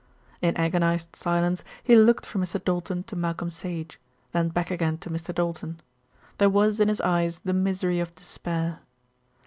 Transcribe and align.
In 0.41 0.57
agonised 0.57 1.15
silence 1.15 1.63
he 1.83 1.95
looked 1.95 2.25
from 2.25 2.41
Mr. 2.41 2.59
Doulton 2.59 3.03
to 3.05 3.15
Malcolm 3.15 3.51
Sage, 3.51 3.99
then 4.31 4.49
back 4.49 4.71
again 4.71 4.97
to 4.97 5.11
Mr. 5.11 5.31
Doulton. 5.31 5.79
There 6.39 6.49
was 6.49 6.79
in 6.79 6.87
his 6.87 7.01
eyes 7.01 7.41
the 7.45 7.53
misery 7.53 7.99
of 7.99 8.15
despair. 8.15 8.79